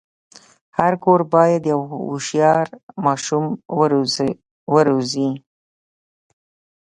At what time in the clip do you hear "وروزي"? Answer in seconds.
4.77-5.31